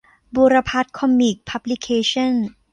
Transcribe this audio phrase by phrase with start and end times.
[0.35, 2.45] บุรพัฒน์ คอมิคส์ พับลิเคชันส์